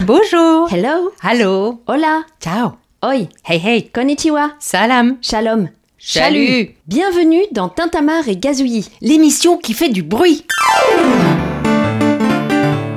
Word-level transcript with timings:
Bonjour. 0.00 0.68
Hello. 0.72 1.12
Hello. 1.22 1.80
Hola. 1.86 2.22
Ciao. 2.40 2.72
Oi. 3.04 3.28
Hey 3.48 3.58
hey. 3.64 3.90
Konnichiwa. 3.90 4.50
Salam. 4.58 5.16
Shalom. 5.22 5.68
Salut. 5.98 6.70
Bienvenue 6.86 7.42
dans 7.52 7.68
Tintamarre 7.68 8.28
et 8.28 8.36
Gazouillis. 8.36 8.90
L'émission 9.00 9.56
qui 9.56 9.72
fait 9.72 9.88
du 9.88 10.02
bruit. 10.02 10.44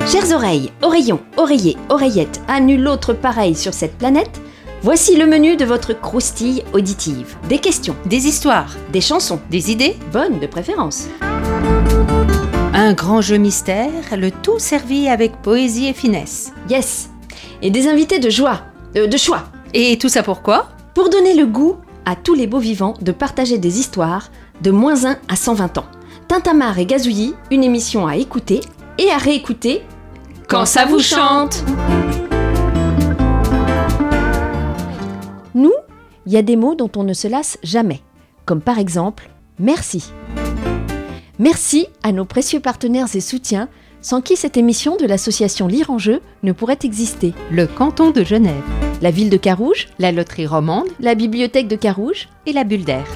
Chères 0.06 0.30
oreilles, 0.34 0.70
oreillons, 0.82 1.20
oreillers, 1.36 1.76
oreillettes, 1.88 2.40
à 2.48 2.60
nul 2.60 2.86
autre 2.88 3.12
pareil 3.14 3.54
sur 3.54 3.72
cette 3.72 3.96
planète, 3.96 4.40
voici 4.82 5.16
le 5.16 5.26
menu 5.26 5.56
de 5.56 5.64
votre 5.64 5.92
croustille 5.98 6.62
auditive. 6.74 7.36
Des 7.48 7.58
questions, 7.58 7.96
Des 8.06 8.26
histoires. 8.26 8.74
des 8.92 9.00
chansons, 9.00 9.40
Des 9.50 9.70
idées. 9.70 9.96
bonnes 10.12 10.40
de 10.40 10.46
préférence. 10.46 11.06
Un 12.74 12.94
grand 12.94 13.20
jeu 13.20 13.36
mystère, 13.36 13.90
le 14.16 14.30
tout 14.30 14.58
servi 14.58 15.06
avec 15.06 15.42
poésie 15.42 15.88
et 15.88 15.92
finesse. 15.92 16.54
Yes. 16.70 17.10
Et 17.60 17.70
des 17.70 17.86
invités 17.86 18.18
de 18.18 18.30
joie, 18.30 18.62
euh, 18.96 19.06
de 19.06 19.16
choix, 19.18 19.44
Et 19.74 19.98
tout 19.98 20.08
ça 20.08 20.22
pourquoi 20.22 20.68
pour 20.94 21.10
donner 21.10 21.34
le 21.34 21.44
goût 21.46 21.76
à 22.06 22.16
tous 22.16 22.34
les 22.34 22.46
beaux 22.46 22.58
vivants 22.58 22.94
de 23.00 23.12
partager 23.12 23.58
des 23.58 23.78
histoires 23.78 24.30
de 24.62 24.70
moins 24.70 25.04
1 25.04 25.16
à 25.28 25.36
120 25.36 25.78
ans. 25.78 25.84
Tintamarre 26.28 26.78
et 26.78 26.86
Gazouillis, 26.86 27.34
une 27.50 27.62
émission 27.62 28.06
à 28.06 28.16
écouter 28.16 28.62
et 28.98 29.10
à 29.10 29.18
réécouter 29.18 29.82
Quand 30.48 30.64
ça 30.64 30.86
vous 30.86 31.00
chante. 31.00 31.62
Nous, 35.54 35.74
il 36.24 36.32
y 36.32 36.38
a 36.38 36.42
des 36.42 36.56
mots 36.56 36.74
dont 36.74 36.90
on 36.96 37.04
ne 37.04 37.12
se 37.12 37.28
lasse 37.28 37.58
jamais, 37.62 38.00
comme 38.46 38.62
par 38.62 38.78
exemple 38.78 39.28
merci. 39.58 40.10
Merci 41.42 41.88
à 42.04 42.12
nos 42.12 42.24
précieux 42.24 42.60
partenaires 42.60 43.08
et 43.16 43.20
soutiens, 43.20 43.68
sans 44.00 44.20
qui 44.20 44.36
cette 44.36 44.56
émission 44.56 44.96
de 44.96 45.06
l'association 45.06 45.66
Lire 45.66 45.90
en 45.90 45.98
jeu 45.98 46.20
ne 46.44 46.52
pourrait 46.52 46.78
exister. 46.84 47.34
Le 47.50 47.66
canton 47.66 48.12
de 48.12 48.22
Genève, 48.22 48.62
La 49.00 49.10
ville 49.10 49.28
de 49.28 49.36
Carouge, 49.36 49.88
la 49.98 50.12
loterie 50.12 50.46
romande 50.46 50.86
la 51.00 51.16
bibliothèque 51.16 51.66
de 51.66 51.74
Carouge 51.74 52.28
et 52.46 52.52
la 52.52 52.62
bulle 52.62 52.84
d'air. 52.84 53.06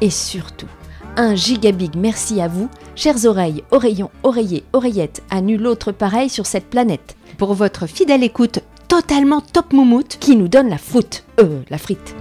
et 0.00 0.10
surtout, 0.10 0.68
un 1.16 1.34
gigabig 1.34 1.96
merci 1.96 2.40
à 2.40 2.46
vous, 2.46 2.70
chères 2.94 3.24
oreilles, 3.24 3.64
oreillons, 3.72 4.12
oreillers, 4.22 4.62
oreillettes, 4.72 5.24
à 5.28 5.40
nul 5.40 5.66
autre 5.66 5.90
pareil 5.90 6.28
sur 6.28 6.46
cette 6.46 6.70
planète, 6.70 7.16
Pour 7.36 7.54
votre 7.54 7.88
fidèle 7.88 8.22
écoute 8.22 8.60
totalement 8.86 9.40
top 9.40 9.72
moumoute. 9.72 10.18
qui 10.20 10.36
nous 10.36 10.46
donne 10.46 10.68
la 10.68 10.78
foute, 10.78 11.24
euh, 11.40 11.62
la 11.68 11.78
frite. 11.78 12.14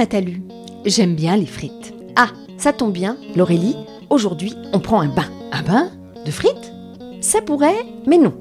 Nathalie, 0.00 0.40
j'aime 0.86 1.14
bien 1.14 1.36
les 1.36 1.44
frites. 1.44 1.92
Ah, 2.16 2.28
ça 2.56 2.72
tombe 2.72 2.94
bien, 2.94 3.18
Laurélie, 3.36 3.76
aujourd'hui 4.08 4.54
on 4.72 4.78
prend 4.80 5.02
un 5.02 5.08
bain. 5.08 5.26
Un 5.52 5.60
bain 5.60 5.90
De 6.24 6.30
frites? 6.30 6.72
Ça 7.20 7.42
pourrait, 7.42 7.84
mais 8.06 8.16
non. 8.16 8.32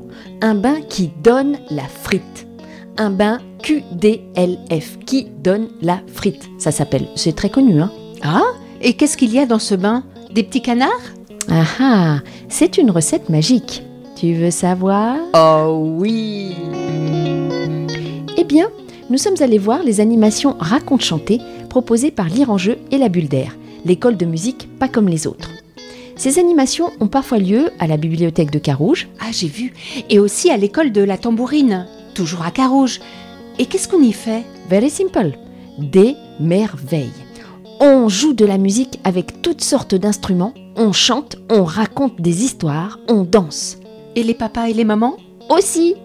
Un 0.42 0.56
bain 0.56 0.80
qui 0.88 1.12
donne 1.22 1.58
la 1.70 1.84
frite. 1.84 2.48
Un 2.98 3.10
bain 3.10 3.40
QDLF, 3.62 5.00
qui 5.06 5.26
donne 5.44 5.68
la 5.82 6.00
frite. 6.08 6.48
Ça 6.60 6.72
s'appelle, 6.72 7.10
c'est 7.18 7.36
très 7.36 7.50
connu, 7.50 7.82
hein 7.82 7.92
Ah 8.24 8.54
Et 8.82 8.94
qu'est-ce 8.94 9.18
qu'il 9.18 9.34
y 9.34 9.40
a 9.40 9.46
dans 9.46 9.60
ce 9.60 9.76
bain? 9.76 10.06
Des 10.32 10.44
petits 10.44 10.62
canards? 10.62 11.12
Ah 11.50 11.66
ah, 11.82 12.20
c'est 12.48 12.78
une 12.78 12.90
recette 12.90 13.28
magique. 13.28 13.84
Tu 14.16 14.34
veux 14.34 14.52
savoir? 14.52 15.18
Oh 15.34 15.94
oui 15.98 16.56
Eh 18.38 18.46
bien, 18.46 18.70
nous 19.10 19.18
sommes 19.18 19.42
allés 19.42 19.58
voir 19.58 19.84
les 19.84 20.00
animations 20.00 20.56
Raconte 20.60 21.02
chanter 21.02 21.40
proposées 21.70 22.12
par 22.12 22.30
Lire 22.30 22.52
en 22.52 22.58
jeu 22.58 22.78
et 22.92 22.98
la 22.98 23.10
Bulle 23.10 23.28
d'air, 23.28 23.56
l'école 23.86 24.18
de 24.18 24.25
musique 24.25 24.70
pas 24.78 24.88
comme 24.88 25.08
les 25.08 25.28
autres. 25.28 25.50
Ces 26.16 26.38
animations 26.38 26.92
ont 27.00 27.08
parfois 27.08 27.40
lieu 27.40 27.69
à 27.80 27.88
la 27.88 27.98
bibliothèque 27.98 28.52
de 28.52 28.59
Carouge, 28.59 29.08
Ah, 29.19 29.31
j'ai 29.31 29.48
vu. 29.48 29.74
Et 30.09 30.19
aussi 30.19 30.50
à 30.52 30.58
l'école 30.58 30.92
de 30.92 31.02
la 31.02 31.18
tambourine, 31.18 31.88
toujours 32.14 32.44
à 32.46 32.52
Carouge. 32.52 33.00
Et 33.58 33.66
qu'est-ce 33.66 33.88
qu'on 33.88 34.02
y 34.02 34.12
fait? 34.12 34.44
Very 34.69 34.90
simple. 34.90 35.38
Des 35.78 36.16
merveilles. 36.40 37.09
On 37.80 38.09
joue 38.09 38.34
de 38.34 38.46
la 38.46 38.58
musique 38.58 39.00
avec 39.06 39.42
toutes 39.42 39.62
sortes 39.62 39.96
d'instruments, 39.96 40.53
on 40.75 40.92
chante, 40.92 41.38
on 41.50 41.64
raconte 41.64 42.19
des 42.22 42.44
histoires, 42.44 43.00
on 43.08 43.24
danse. 43.24 43.78
Et 44.18 44.24
les 44.24 44.34
papas 44.34 44.68
et 44.68 44.74
les 44.74 44.84
mamans? 44.84 45.16
Aussi, 45.50 45.96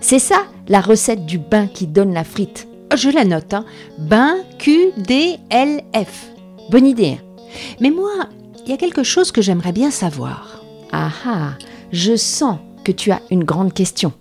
c'est 0.00 0.18
ça 0.18 0.42
la 0.68 0.80
recette 0.80 1.26
du 1.26 1.38
bain 1.38 1.66
qui 1.66 1.86
donne 1.86 2.12
la 2.12 2.24
frite. 2.24 2.68
Je 2.94 3.10
la 3.10 3.24
note, 3.24 3.52
hein. 3.54 3.64
Bain 3.98 4.36
QDLF. 4.58 6.30
Bonne 6.70 6.86
idée. 6.86 7.18
hein 7.20 7.42
Mais 7.80 7.90
moi, 7.90 8.28
il 8.64 8.70
y 8.70 8.74
a 8.74 8.76
quelque 8.78 9.02
chose 9.02 9.32
que 9.32 9.42
j'aimerais 9.42 9.72
bien 9.72 9.90
savoir. 9.90 10.62
Ah 10.92 11.10
ah, 11.26 11.50
je 11.92 12.16
sens 12.16 12.58
que 12.84 12.92
tu 12.92 13.10
as 13.10 13.20
une 13.30 13.44
grande 13.44 13.72
question. 13.72 14.12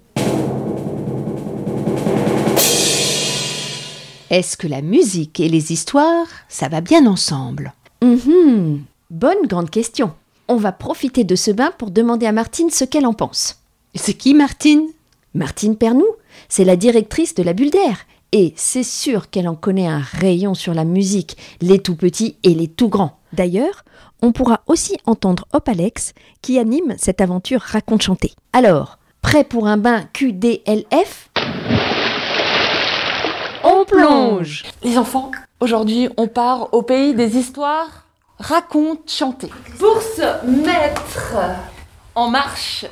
Est-ce 4.30 4.58
que 4.58 4.68
la 4.68 4.82
musique 4.82 5.40
et 5.40 5.48
les 5.50 5.72
histoires, 5.72 6.26
ça 6.50 6.68
va 6.68 6.82
bien 6.82 7.06
ensemble? 7.06 7.74
Mhm, 8.02 8.82
bonne 9.12 9.46
grande 9.46 9.70
question. 9.70 10.12
On 10.48 10.56
va 10.56 10.72
profiter 10.72 11.24
de 11.24 11.36
ce 11.36 11.52
bain 11.52 11.72
pour 11.78 11.92
demander 11.92 12.26
à 12.26 12.32
Martine 12.32 12.72
ce 12.72 12.84
qu'elle 12.84 13.06
en 13.06 13.14
pense. 13.14 13.62
C'est 13.94 14.16
qui 14.16 14.34
Martine? 14.34 14.88
Martine 15.36 15.78
Pernou, 15.78 16.06
c'est 16.54 16.66
la 16.66 16.76
directrice 16.76 17.34
de 17.34 17.42
la 17.42 17.54
Bulle 17.54 17.72
d'air. 17.72 18.06
Et 18.32 18.54
c'est 18.56 18.84
sûr 18.84 19.32
qu'elle 19.32 19.48
en 19.48 19.56
connaît 19.56 19.88
un 19.88 19.98
rayon 19.98 20.54
sur 20.54 20.76
la 20.76 20.84
musique, 20.84 21.36
les 21.62 21.80
tout 21.80 21.96
petits 21.96 22.38
et 22.44 22.54
les 22.54 22.68
tout 22.68 22.90
grands. 22.90 23.18
D'ailleurs, 23.34 23.84
on 24.22 24.32
pourra 24.32 24.62
aussi 24.68 24.96
entendre 25.08 25.48
Hop 25.54 25.68
Alex 25.68 26.14
qui 26.44 26.60
anime 26.60 26.94
cette 27.00 27.22
aventure 27.22 27.60
Raconte 27.60 28.04
chanter. 28.04 28.34
Alors, 28.54 29.00
prêt 29.24 29.44
pour 29.44 29.66
un 29.66 29.78
bain 29.78 30.04
QDLF 30.14 31.32
On 33.64 33.84
plonge 33.86 34.64
Les 34.84 35.00
enfants, 35.00 35.32
aujourd'hui, 35.60 36.08
on 36.18 36.28
part 36.28 36.72
au 36.72 36.84
pays 36.84 37.16
des 37.16 37.36
histoires. 37.36 38.06
Raconte, 38.38 39.10
chanter. 39.10 39.50
Pour 39.80 40.00
se 40.04 40.46
mettre 40.46 41.36
en 42.14 42.30
marche 42.30 42.86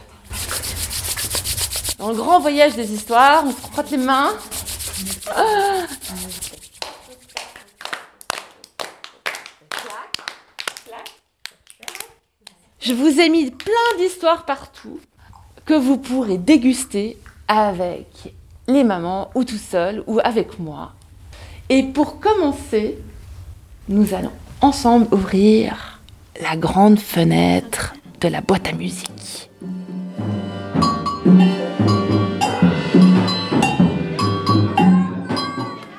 dans 2.01 2.09
le 2.09 2.15
grand 2.15 2.39
voyage 2.39 2.75
des 2.75 2.91
histoires, 2.91 3.43
on 3.45 3.51
se 3.51 3.57
frotte 3.57 3.91
les 3.91 3.97
mains. 3.97 4.33
Je 12.79 12.93
vous 12.93 13.19
ai 13.19 13.29
mis 13.29 13.51
plein 13.51 13.97
d'histoires 13.99 14.45
partout 14.45 14.99
que 15.65 15.75
vous 15.75 15.97
pourrez 15.97 16.39
déguster 16.39 17.19
avec 17.47 18.33
les 18.67 18.83
mamans 18.83 19.29
ou 19.35 19.43
tout 19.43 19.59
seul 19.59 20.03
ou 20.07 20.19
avec 20.23 20.57
moi. 20.57 20.93
Et 21.69 21.83
pour 21.83 22.19
commencer, 22.19 22.97
nous 23.89 24.15
allons 24.15 24.31
ensemble 24.61 25.07
ouvrir 25.13 26.01
la 26.41 26.57
grande 26.57 26.99
fenêtre 26.99 27.93
de 28.19 28.27
la 28.27 28.41
boîte 28.41 28.67
à 28.67 28.71
musique. 28.71 29.51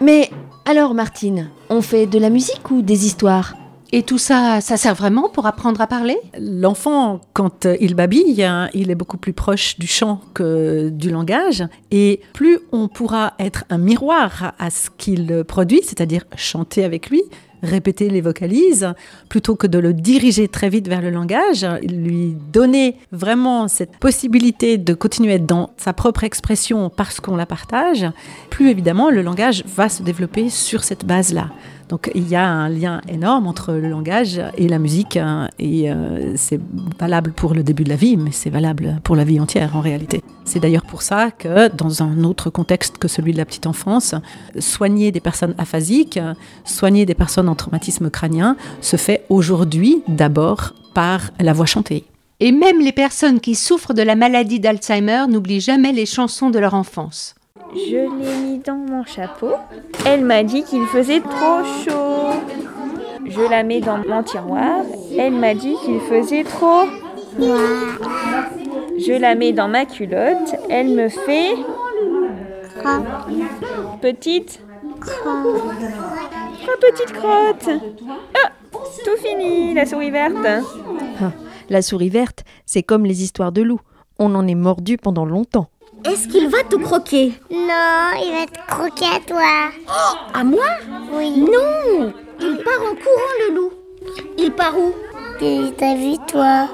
Mais 0.03 0.31
alors 0.65 0.95
Martine, 0.95 1.51
on 1.71 1.81
fait 1.81 2.07
de 2.07 2.19
la 2.19 2.29
musique 2.29 2.73
ou 2.73 2.83
des 2.83 3.07
histoires? 3.07 3.55
Et 3.93 4.03
tout 4.03 4.19
ça, 4.19 4.61
ça 4.61 4.77
sert 4.77 4.97
vraiment 4.97 5.29
pour 5.29 5.47
apprendre 5.47 5.81
à 5.81 5.87
parler? 5.87 6.17
L'enfant, 6.41 7.21
quand 7.35 7.67
euh, 7.67 7.77
il 7.79 7.95
babille, 7.95 8.43
hein, 8.43 8.69
il 8.75 8.91
est 8.91 8.97
beaucoup 8.97 9.19
plus 9.19 9.35
proche 9.35 9.79
du 9.79 9.87
chant 9.87 10.21
que 10.35 10.89
du 10.89 11.11
langage. 11.11 11.63
Et 11.93 12.21
plus 12.33 12.59
on 12.73 12.89
pourra 12.89 13.35
être 13.39 13.65
un 13.71 13.79
miroir 13.79 14.55
à 14.59 14.71
ce 14.71 14.89
qu'il 14.91 15.45
produit, 15.47 15.83
c'est-à-dire 15.85 16.25
chanter 16.37 16.85
avec 16.85 17.09
lui, 17.11 17.23
répéter 17.63 18.09
les 18.09 18.21
vocalises, 18.21 18.93
plutôt 19.29 19.57
que 19.57 19.67
de 19.67 19.79
le 19.79 19.93
diriger 19.93 20.49
très 20.49 20.69
vite 20.69 20.89
vers 20.89 21.03
le 21.03 21.11
langage, 21.11 21.67
lui 21.83 22.37
donner 22.53 22.97
vraiment 23.13 23.69
cette 23.69 23.97
possibilité 23.99 24.79
de 24.79 24.95
continuer 24.95 25.39
dans 25.39 25.71
sa 25.77 25.93
propre 25.93 26.25
expression 26.25 26.91
parce 26.91 27.21
qu'on 27.21 27.37
la 27.37 27.47
partage, 27.47 28.07
plus 28.51 28.71
évidemment 28.71 29.11
le 29.11 29.23
langage 29.23 29.65
va 29.67 29.89
se 29.89 30.03
développer 30.03 30.51
sur 30.51 30.85
cette 30.85 31.05
base-là. 31.05 31.51
Donc 31.93 32.11
il 32.15 32.27
y 32.27 32.37
a 32.37 32.49
un 32.49 32.71
lien 32.71 33.03
énorme 33.07 33.47
entre 33.47 33.75
le 33.75 33.87
langage 33.91 34.41
et 34.57 34.67
la 34.67 34.79
musique, 34.79 35.19
hein, 35.19 35.51
et 35.59 35.93
euh, 35.93 36.33
c'est 36.37 36.59
valable 36.99 37.33
pour 37.33 37.53
le 37.53 37.63
début 37.63 37.85
de 37.85 37.91
la 37.91 37.97
vie, 37.97 38.17
mais 38.17 38.31
c'est 38.33 38.49
valable 38.49 38.99
pour 39.05 39.15
la 39.15 39.25
vie 39.25 39.39
entière 39.39 39.77
en 39.77 39.83
réalité. 39.83 40.23
C'est 40.47 40.59
d'ailleurs 40.59 40.87
pour 40.87 41.03
ça 41.03 41.31
que 41.31 41.69
dans 41.69 42.03
un 42.03 42.25
autre 42.25 42.49
contexte 42.49 42.97
que 42.97 43.09
celui 43.09 43.33
de 43.35 43.37
la 43.37 43.45
petite 43.45 43.67
enfance, 43.67 44.15
soigner 44.59 45.13
des 45.13 45.21
personnes 45.21 45.55
aphasiques, 45.59 46.19
soigner 46.65 47.05
des 47.05 47.15
personnes 47.15 47.51
en 47.51 47.57
traumatisme 47.57 48.09
crânien 48.09 48.57
se 48.81 48.97
fait 48.97 49.27
aujourd'hui 49.29 50.03
d'abord 50.09 50.73
par 50.95 51.31
la 51.41 51.53
voix 51.53 51.67
chantée. 51.67 52.05
Et 52.41 52.53
même 52.53 52.81
les 52.81 52.93
personnes 52.93 53.39
qui 53.39 53.55
souffrent 53.55 53.93
de 53.93 54.03
la 54.03 54.17
maladie 54.17 54.61
d'Alzheimer 54.61 55.27
n'oublient 55.29 55.61
jamais 55.61 55.93
les 55.93 56.07
chansons 56.07 56.49
de 56.49 56.59
leur 56.59 56.73
enfance. 56.73 57.35
Je 57.75 57.97
l'ai 57.97 58.37
mis 58.43 58.59
dans 58.59 58.77
mon 58.77 59.05
chapeau. 59.05 59.53
Elle 60.07 60.25
m'a 60.25 60.43
dit 60.43 60.63
qu'il 60.63 60.85
faisait 60.87 61.21
trop 61.21 61.65
chaud. 61.85 62.39
Je 63.25 63.41
la 63.49 63.63
mets 63.63 63.81
dans 63.81 63.99
mon 64.07 64.23
tiroir. 64.23 64.83
Elle 65.19 65.33
m'a 65.33 65.55
dit 65.55 65.77
qu'il 65.85 66.01
faisait 66.01 66.45
trop. 66.45 66.85
Je 67.39 69.19
la 69.19 69.35
mets 69.35 69.53
dans 69.53 69.69
ma 69.69 69.87
culotte. 69.87 70.55
Elle 70.69 70.89
me 70.89 71.09
fait. 71.09 71.55
Petite. 74.01 74.61
Oh, 75.27 75.61
petite 76.81 77.13
crotte. 77.13 77.69
Ah, 78.35 78.51
tout 79.05 79.17
fini, 79.23 79.73
la 79.75 79.87
souris 79.87 80.11
verte. 80.11 80.37
La 81.71 81.81
souris 81.81 82.11
verte, 82.11 82.45
c'est 82.67 82.83
comme 82.83 83.07
les 83.07 83.23
histoires 83.23 83.53
de 83.53 83.63
loups. 83.63 83.81
On 84.19 84.35
en 84.35 84.47
est 84.47 84.55
mordu 84.55 84.99
pendant 84.99 85.25
longtemps. 85.25 85.69
Est-ce 86.05 86.27
qu'il 86.29 86.49
va 86.49 86.65
te 86.65 86.77
croquer 86.77 87.33
Non, 87.51 88.11
il 88.21 88.33
va 88.33 88.47
te 88.47 88.59
croquer 88.67 89.07
à 89.07 89.21
toi. 89.21 89.71
Oh, 89.89 90.17
à 90.35 90.43
moi 90.43 90.67
Oui. 91.13 91.31
Non 91.31 92.13
Il 92.41 92.57
part 92.59 92.83
en 92.83 92.95
courant, 92.95 93.35
le 93.49 93.55
loup. 93.55 93.73
Il 94.37 94.53
part 94.53 94.77
où 94.77 94.93
T'as 95.79 95.95
vu, 95.95 96.17
toi 96.27 96.69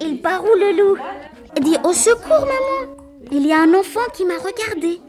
Il 0.00 0.20
part 0.20 0.44
où, 0.44 0.54
le 0.54 0.72
loup 0.76 0.98
Dis 1.60 1.76
au 1.82 1.92
secours, 1.92 2.40
maman. 2.40 2.94
Il 3.30 3.46
y 3.46 3.52
a 3.52 3.62
un 3.62 3.74
enfant 3.74 4.00
qui 4.12 4.24
m'a 4.24 4.34
regardé. 4.34 5.00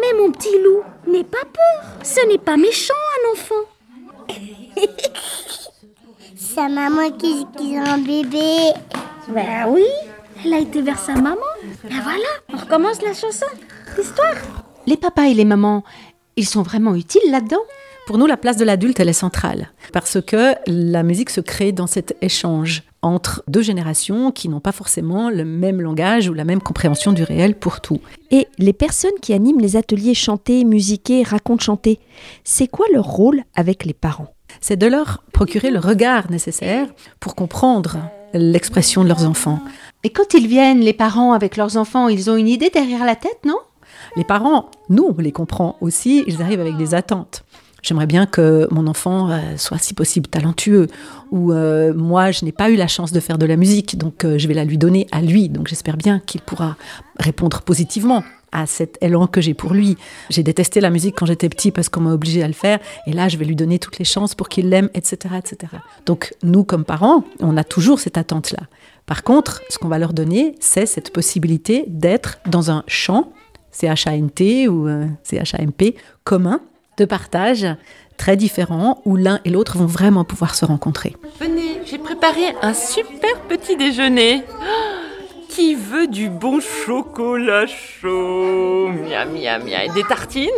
Mais 0.00 0.12
mon 0.18 0.30
petit 0.30 0.56
loup, 0.62 0.82
n'aie 1.06 1.24
pas 1.24 1.44
peur. 1.44 1.90
Ce 2.04 2.24
n'est 2.28 2.38
pas 2.38 2.56
méchant, 2.56 2.94
un 2.94 3.32
enfant. 3.32 3.64
Sa 6.36 6.68
maman 6.68 7.10
qui, 7.10 7.46
qui 7.56 7.76
a 7.76 7.94
un 7.94 7.98
bébé. 7.98 8.72
Ben 9.28 9.66
oui, 9.68 9.84
elle 10.44 10.54
a 10.54 10.58
été 10.58 10.80
vers 10.80 10.98
sa 10.98 11.14
maman. 11.14 11.36
Ben 11.88 12.00
voilà, 12.02 12.28
on 12.52 12.56
recommence 12.56 13.02
la 13.02 13.14
chanson, 13.14 13.46
l'histoire. 13.96 14.34
Les 14.86 14.96
papas 14.96 15.26
et 15.26 15.34
les 15.34 15.44
mamans, 15.44 15.84
ils 16.36 16.46
sont 16.46 16.62
vraiment 16.62 16.94
utiles 16.94 17.30
là-dedans 17.30 17.62
Pour 18.06 18.18
nous, 18.18 18.26
la 18.26 18.36
place 18.36 18.56
de 18.56 18.64
l'adulte, 18.64 19.00
elle 19.00 19.08
est 19.08 19.12
centrale. 19.12 19.72
Parce 19.92 20.20
que 20.20 20.54
la 20.66 21.02
musique 21.02 21.30
se 21.30 21.40
crée 21.40 21.72
dans 21.72 21.86
cet 21.86 22.16
échange 22.20 22.84
entre 23.02 23.42
deux 23.48 23.62
générations 23.62 24.30
qui 24.32 24.48
n'ont 24.48 24.60
pas 24.60 24.72
forcément 24.72 25.30
le 25.30 25.44
même 25.44 25.80
langage 25.80 26.28
ou 26.28 26.34
la 26.34 26.44
même 26.44 26.60
compréhension 26.60 27.12
du 27.12 27.22
réel 27.22 27.54
pour 27.54 27.80
tout. 27.80 28.00
Et 28.30 28.46
les 28.58 28.72
personnes 28.72 29.18
qui 29.20 29.32
animent 29.32 29.60
les 29.60 29.76
ateliers 29.76 30.14
chanter, 30.14 30.64
musiquer, 30.64 31.22
raconter, 31.22 31.64
chanter, 31.64 32.00
c'est 32.44 32.68
quoi 32.68 32.86
leur 32.92 33.06
rôle 33.06 33.42
avec 33.54 33.84
les 33.84 33.94
parents? 33.94 34.32
C'est 34.60 34.76
de 34.76 34.86
leur 34.86 35.22
procurer 35.32 35.70
le 35.70 35.78
regard 35.78 36.30
nécessaire 36.30 36.88
pour 37.20 37.34
comprendre 37.34 37.98
l'expression 38.34 39.02
de 39.02 39.08
leurs 39.08 39.26
enfants. 39.26 39.60
Et 40.06 40.10
quand 40.10 40.34
ils 40.34 40.46
viennent, 40.46 40.78
les 40.78 40.92
parents, 40.92 41.32
avec 41.32 41.56
leurs 41.56 41.76
enfants, 41.76 42.06
ils 42.06 42.30
ont 42.30 42.36
une 42.36 42.46
idée 42.46 42.70
derrière 42.70 43.04
la 43.04 43.16
tête, 43.16 43.40
non? 43.44 43.58
Les 44.14 44.22
parents, 44.22 44.70
nous, 44.88 45.12
on 45.18 45.20
les 45.20 45.32
comprend 45.32 45.74
aussi, 45.80 46.22
ils 46.28 46.40
arrivent 46.40 46.60
avec 46.60 46.76
des 46.76 46.94
attentes. 46.94 47.42
J'aimerais 47.82 48.06
bien 48.06 48.24
que 48.24 48.68
mon 48.70 48.86
enfant 48.86 49.32
euh, 49.32 49.56
soit 49.56 49.78
si 49.78 49.94
possible 49.94 50.28
talentueux. 50.28 50.86
Ou 51.32 51.50
euh, 51.52 51.92
moi, 51.92 52.30
je 52.30 52.44
n'ai 52.44 52.52
pas 52.52 52.70
eu 52.70 52.76
la 52.76 52.86
chance 52.86 53.10
de 53.10 53.18
faire 53.18 53.36
de 53.36 53.46
la 53.46 53.56
musique, 53.56 53.98
donc 53.98 54.24
euh, 54.24 54.38
je 54.38 54.46
vais 54.46 54.54
la 54.54 54.64
lui 54.64 54.78
donner 54.78 55.08
à 55.10 55.22
lui. 55.22 55.48
Donc 55.48 55.66
j'espère 55.66 55.96
bien 55.96 56.20
qu'il 56.20 56.40
pourra 56.40 56.76
répondre 57.18 57.62
positivement 57.62 58.22
à 58.52 58.66
cet 58.66 58.98
élan 59.00 59.26
que 59.26 59.40
j'ai 59.40 59.54
pour 59.54 59.74
lui. 59.74 59.96
J'ai 60.30 60.44
détesté 60.44 60.80
la 60.80 60.90
musique 60.90 61.16
quand 61.18 61.26
j'étais 61.26 61.48
petit 61.48 61.72
parce 61.72 61.88
qu'on 61.88 62.02
m'a 62.02 62.12
obligé 62.12 62.44
à 62.44 62.46
le 62.46 62.54
faire. 62.54 62.78
Et 63.08 63.12
là, 63.12 63.28
je 63.28 63.38
vais 63.38 63.44
lui 63.44 63.56
donner 63.56 63.80
toutes 63.80 63.98
les 63.98 64.04
chances 64.04 64.36
pour 64.36 64.48
qu'il 64.48 64.68
l'aime, 64.68 64.88
etc., 64.94 65.34
etc. 65.36 65.72
Donc 66.06 66.32
nous, 66.44 66.62
comme 66.62 66.84
parents, 66.84 67.24
on 67.40 67.56
a 67.56 67.64
toujours 67.64 67.98
cette 67.98 68.18
attente-là. 68.18 68.68
Par 69.06 69.22
contre, 69.22 69.62
ce 69.68 69.78
qu'on 69.78 69.88
va 69.88 69.98
leur 69.98 70.12
donner, 70.12 70.56
c'est 70.58 70.84
cette 70.84 71.12
possibilité 71.12 71.84
d'être 71.86 72.38
dans 72.46 72.72
un 72.72 72.82
champ, 72.88 73.32
CHANT 73.72 74.66
ou 74.68 74.88
euh, 74.88 75.06
CHAMP, 75.22 75.94
commun, 76.24 76.60
de 76.98 77.04
partage, 77.04 77.66
très 78.16 78.36
différent, 78.36 79.02
où 79.04 79.14
l'un 79.14 79.38
et 79.44 79.50
l'autre 79.50 79.78
vont 79.78 79.86
vraiment 79.86 80.24
pouvoir 80.24 80.56
se 80.56 80.64
rencontrer. 80.64 81.14
Venez, 81.38 81.82
j'ai 81.84 81.98
préparé 81.98 82.54
un 82.62 82.74
super 82.74 83.40
petit 83.48 83.76
déjeuner. 83.76 84.42
Qui 85.48 85.74
veut 85.74 86.08
du 86.08 86.28
bon 86.28 86.60
chocolat 86.60 87.66
chaud? 87.66 88.88
Miam, 88.88 89.30
miam, 89.32 89.62
miam. 89.62 89.82
Et 89.86 89.94
des 89.94 90.02
tartines? 90.02 90.50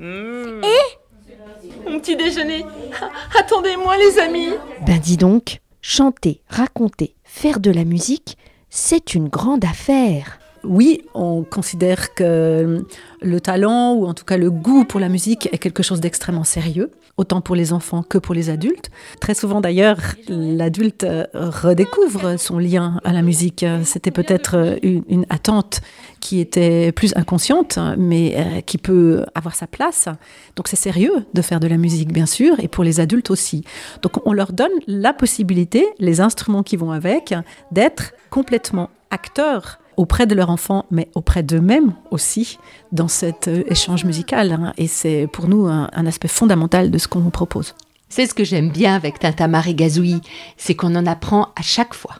Et? 0.00 1.88
Mon 1.88 2.00
petit 2.00 2.16
déjeuner. 2.16 2.66
Attendez-moi, 3.38 3.96
les 3.96 4.18
amis. 4.18 4.50
Ben 4.86 4.98
dis 4.98 5.16
donc, 5.16 5.60
chanter, 5.88 6.40
raconter, 6.48 7.14
faire 7.22 7.60
de 7.60 7.70
la 7.70 7.84
musique, 7.84 8.36
c'est 8.70 9.14
une 9.14 9.28
grande 9.28 9.64
affaire. 9.64 10.40
Oui, 10.64 11.02
on 11.14 11.44
considère 11.44 12.12
que 12.12 12.84
le 13.22 13.40
talent, 13.40 13.94
ou 13.94 14.04
en 14.06 14.12
tout 14.12 14.24
cas 14.24 14.36
le 14.36 14.50
goût 14.50 14.84
pour 14.84 14.98
la 14.98 15.08
musique, 15.08 15.48
est 15.52 15.58
quelque 15.58 15.84
chose 15.84 16.00
d'extrêmement 16.00 16.42
sérieux, 16.42 16.90
autant 17.16 17.40
pour 17.40 17.56
les 17.56 17.72
enfants 17.72 18.02
que 18.02 18.18
pour 18.18 18.34
les 18.34 18.50
adultes. 18.50 18.90
Très 19.20 19.34
souvent 19.34 19.60
d'ailleurs, 19.60 19.98
l'adulte 20.28 21.04
euh, 21.04 21.26
redécouvre 21.34 22.38
son 22.38 22.58
lien 22.58 23.00
à 23.04 23.12
la 23.12 23.22
musique. 23.22 23.64
C'était 23.84 24.10
peut-être 24.10 24.78
une, 24.82 25.02
une, 25.08 25.26
attente 25.30 25.80
qui 26.20 26.40
était 26.40 26.92
plus 26.92 27.12
inconsciente, 27.16 27.78
mais 27.96 28.34
euh, 28.36 28.60
qui 28.60 28.78
peut 28.78 29.24
avoir 29.34 29.54
sa 29.54 29.66
place. 29.66 30.08
Donc 30.56 30.68
c'est 30.68 30.76
sérieux 30.76 31.24
de 31.34 31.42
faire 31.42 31.60
de 31.60 31.68
la 31.68 31.76
musique, 31.76 32.12
bien 32.12 32.26
sûr, 32.26 32.58
et 32.60 32.68
pour 32.68 32.84
les 32.84 33.00
adultes 33.00 33.30
aussi. 33.30 33.64
Donc 34.02 34.26
on 34.26 34.32
leur 34.32 34.52
donne 34.52 34.72
la 34.86 35.12
possibilité, 35.12 35.86
les 35.98 36.20
instruments 36.20 36.62
qui 36.62 36.76
vont 36.76 36.92
avec, 36.92 37.34
d'être 37.72 38.12
complètement 38.30 38.90
acteurs 39.10 39.78
auprès 39.96 40.26
de 40.26 40.34
leur 40.34 40.50
enfant, 40.50 40.84
mais 40.90 41.08
auprès 41.14 41.42
d'eux-mêmes 41.42 41.94
aussi, 42.10 42.58
dans 42.92 43.08
cet 43.08 43.48
euh, 43.48 43.62
échange 43.68 44.04
musical. 44.04 44.52
Hein. 44.52 44.72
Et 44.76 44.86
c'est 44.86 45.28
pour 45.32 45.48
nous 45.48 45.66
un, 45.66 45.88
un, 45.92 46.06
aspect 46.06 46.28
fondamental 46.28 46.90
de 46.90 46.98
ce 46.98 47.08
qu'on 47.08 47.20
nous 47.20 47.30
propose. 47.30 47.74
C'est 48.08 48.26
ce 48.26 48.34
que 48.34 48.44
j'aime 48.44 48.70
bien 48.70 48.94
avec 48.94 49.18
Tintamarre 49.18 49.68
et 49.68 49.74
Gazouille, 49.74 50.20
c'est 50.56 50.74
qu'on 50.74 50.94
en 50.94 51.06
apprend 51.06 51.48
à 51.56 51.62
chaque 51.62 51.94
fois. 51.94 52.16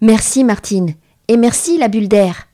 Merci 0.00 0.44
Martine, 0.44 0.94
et 1.28 1.36
merci 1.36 1.78
la 1.78 1.88
bulle 1.88 2.08
d'air. 2.08 2.46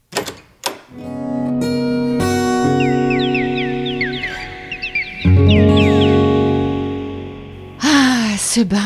Ah, 7.82 8.36
ce 8.38 8.60
bain, 8.60 8.78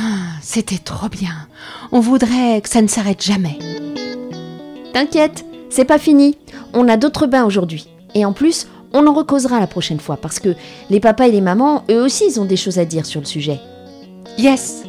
c'était 0.42 0.78
trop 0.78 1.08
bien. 1.08 1.48
On 1.92 2.00
voudrait 2.00 2.60
que 2.60 2.68
ça 2.68 2.82
ne 2.82 2.86
s'arrête 2.86 3.22
jamais. 3.22 3.58
T'inquiète, 4.92 5.44
c'est 5.70 5.84
pas 5.84 5.98
fini. 5.98 6.36
On 6.74 6.88
a 6.88 6.96
d'autres 6.96 7.26
bains 7.26 7.44
aujourd'hui. 7.44 7.88
Et 8.14 8.24
en 8.24 8.32
plus, 8.32 8.66
on 8.92 9.06
en 9.06 9.14
recausera 9.14 9.60
la 9.60 9.66
prochaine 9.66 10.00
fois 10.00 10.16
parce 10.16 10.38
que 10.38 10.54
les 10.90 11.00
papas 11.00 11.28
et 11.28 11.32
les 11.32 11.40
mamans, 11.40 11.84
eux 11.90 12.02
aussi, 12.02 12.24
ils 12.26 12.40
ont 12.40 12.44
des 12.44 12.56
choses 12.56 12.78
à 12.78 12.84
dire 12.84 13.06
sur 13.06 13.20
le 13.20 13.26
sujet. 13.26 13.60
Yes. 14.36 14.82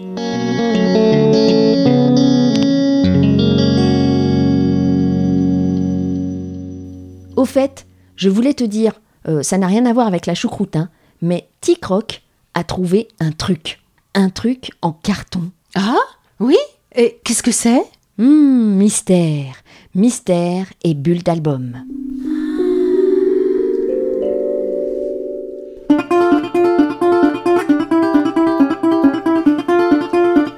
Au 7.36 7.46
fait, 7.46 7.86
je 8.16 8.30
voulais 8.30 8.54
te 8.54 8.64
dire, 8.64 8.94
euh, 9.28 9.42
ça 9.44 9.58
n'a 9.58 9.68
rien 9.68 9.86
à 9.86 9.94
voir 9.94 10.08
avec 10.08 10.26
la 10.26 10.36
choucroute, 10.36 10.76
hein, 10.76 10.90
mais 11.22 11.48
T-Croc 11.62 12.22
a 12.54 12.64
trouvé 12.64 13.08
un 13.20 13.32
truc. 13.32 13.80
Un 14.14 14.30
truc 14.30 14.72
en 14.82 14.92
carton. 14.92 15.52
Ah 15.76 15.96
Oui? 16.40 16.58
Et 16.96 17.20
qu'est-ce 17.24 17.44
que 17.44 17.52
c'est? 17.52 17.82
Hum, 18.20 18.76
mystère. 18.76 19.56
Mystère 19.94 20.68
et 20.86 20.94
bulle 20.94 21.22
d'album. 21.22 21.84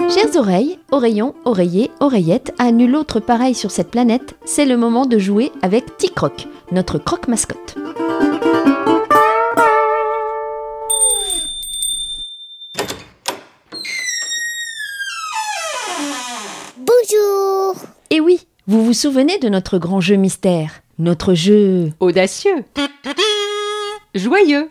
Chères 0.07 0.35
oreilles, 0.35 0.77
oreillons, 0.91 1.33
oreillers, 1.45 1.89
oreillettes, 1.99 2.53
à 2.59 2.71
nul 2.71 2.95
autre 2.95 3.19
pareil 3.19 3.55
sur 3.55 3.71
cette 3.71 3.89
planète, 3.89 4.35
c'est 4.45 4.65
le 4.65 4.77
moment 4.77 5.07
de 5.07 5.17
jouer 5.17 5.51
avec 5.63 5.97
T-Croc, 5.97 6.47
notre 6.71 6.99
croque 6.99 7.27
mascotte. 7.27 7.75
Vous 18.74 18.84
vous 18.84 18.94
souvenez 18.94 19.38
de 19.38 19.50
notre 19.50 19.77
grand 19.77 20.01
jeu 20.01 20.15
mystère 20.15 20.82
Notre 20.98 21.36
jeu 21.36 21.92
audacieux, 22.00 22.65
joyeux 24.15 24.68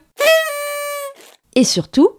et 1.55 1.63
surtout 1.63 2.11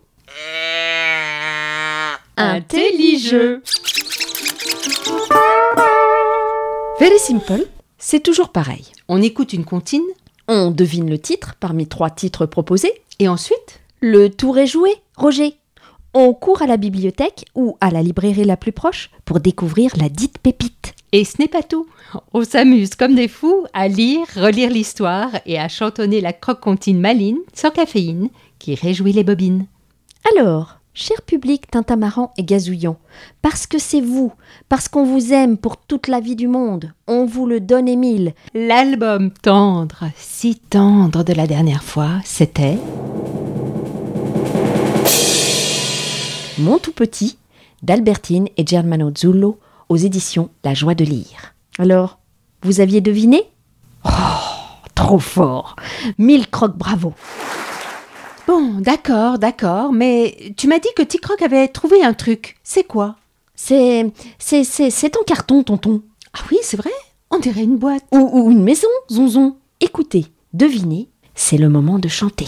intelligent. 2.38 3.60
Very 7.02 7.20
simple, 7.20 7.66
c'est 7.98 8.22
toujours 8.22 8.54
pareil. 8.54 8.86
On 9.10 9.22
écoute 9.22 9.52
une 9.52 9.66
comptine 9.66 10.06
On 10.48 10.72
devine 10.72 11.10
le 11.10 11.20
titre 11.20 11.56
parmi 11.60 11.88
trois 11.88 12.12
titres 12.12 12.46
proposés. 12.46 12.94
et 13.20 13.28
ensuite 13.28 13.82
Le 14.00 14.30
tour 14.30 14.58
est 14.58 14.68
joué, 14.68 14.90
Roger. 15.18 15.58
On 16.16 16.34
court 16.34 16.62
à 16.62 16.68
la 16.68 16.78
bibliothèque 16.78 17.46
ou 17.56 17.76
à 17.82 17.90
la 17.90 18.04
librairie 18.04 18.44
la 18.44 18.56
plus 18.56 18.72
proche 18.72 19.10
pour 19.26 19.40
découvrir 19.40 19.92
la 19.98 20.10
dite 20.10 20.38
pépite. 20.38 20.94
Et 21.12 21.26
ce 21.26 21.38
n'est 21.40 21.48
pas 21.48 21.64
tout. 21.64 21.88
On 22.34 22.44
s'amuse 22.44 22.94
comme 22.94 23.16
des 23.16 23.28
fous 23.28 23.66
à 23.74 23.88
lire, 23.88 24.28
relire 24.36 24.70
l'histoire 24.70 25.32
et 25.48 25.60
à 25.60 25.68
chantonner 25.68 26.22
la 26.22 26.34
croque-comptine 26.34 27.00
maline, 27.00 27.40
sans 27.54 27.72
caféine, 27.72 28.30
qui 28.60 28.76
réjouit 28.76 29.14
les 29.14 29.24
bobines. 29.24 29.66
Alors, 30.38 30.78
cher 30.94 31.22
public 31.24 31.70
Tintamarant 31.72 32.32
et 32.38 32.44
Gazouillon, 32.44 32.98
parce 33.42 33.66
que 33.66 33.80
c'est 33.80 34.02
vous, 34.02 34.32
parce 34.70 34.88
qu'on 34.88 35.06
vous 35.06 35.34
aime 35.34 35.58
pour 35.58 35.78
toute 35.78 36.08
la 36.08 36.20
vie 36.20 36.36
du 36.36 36.48
monde, 36.48 36.94
on 37.08 37.26
vous 37.26 37.48
le 37.48 37.60
donne 37.60 37.88
Émile. 37.88 38.34
L'album 38.54 39.32
tendre, 39.32 40.06
si 40.16 40.56
tendre 40.56 41.24
de 41.24 41.34
la 41.34 41.48
dernière 41.48 41.84
fois, 41.84 42.20
c'était 42.24 42.78
Mon 46.60 46.78
tout 46.78 46.92
petit 46.92 47.38
d'Albertine 47.82 48.48
et 48.58 48.66
Germano 48.66 49.12
Zullo 49.18 49.60
aux 49.90 49.98
éditions 49.98 50.50
La 50.64 50.74
Joie 50.74 50.94
de 50.94 51.04
lire. 51.04 51.56
Alors, 51.80 52.20
vous 52.62 52.80
aviez 52.80 53.02
deviné? 53.02 53.44
Oh, 54.06 54.10
trop 54.94 55.20
fort 55.20 55.76
Mille 56.20 56.48
crocs 56.50 56.78
bravo 56.78 57.14
Bon, 58.46 58.74
d'accord, 58.80 59.40
d'accord, 59.40 59.94
mais 59.94 60.54
tu 60.58 60.68
m'as 60.68 60.80
dit 60.80 60.90
que 60.96 61.02
Ticroc 61.02 61.42
avait 61.42 61.70
trouvé 61.70 62.04
un 62.04 62.14
truc. 62.14 62.58
C'est 62.62 62.84
quoi? 62.84 63.16
C'est. 63.56 64.12
c'est. 64.38 64.64
c'est. 64.64 64.90
c'est 64.90 65.18
en 65.18 65.24
carton, 65.24 65.64
tonton. 65.64 66.02
Ah 66.34 66.42
oui, 66.52 66.58
c'est 66.62 66.78
vrai, 66.78 66.92
on 67.32 67.40
dirait 67.40 67.64
une 67.64 67.78
boîte. 67.78 68.04
Ou, 68.12 68.30
ou 68.32 68.52
une 68.52 68.64
maison, 68.64 68.90
zonzon. 69.10 69.56
Écoutez, 69.80 70.26
devinez, 70.52 71.10
c'est 71.36 71.58
le 71.58 71.70
moment 71.70 72.00
de 72.00 72.10
chanter. 72.10 72.48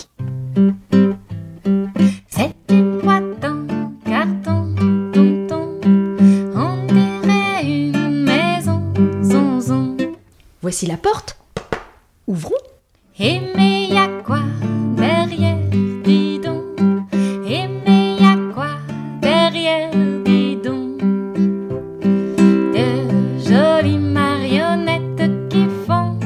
Voici 10.66 10.88
la 10.88 10.98
porte. 10.98 11.38
Ouvrons. 12.26 12.56
Et 13.20 13.40
mais 13.56 13.88
y 13.88 13.98
a 13.98 14.08
quoi 14.24 14.40
derrière, 14.98 15.60
dis 16.04 16.40
donc 16.40 16.64
Et 17.48 17.68
mais 17.86 18.16
y 18.16 18.26
a 18.26 18.36
quoi 18.52 18.70
derrière, 19.22 19.92
dis 20.26 20.56
donc 20.56 20.98
De 22.74 22.88
jolies 23.48 24.00
marionnettes 24.00 25.50
qui 25.50 25.68
font 25.86 26.18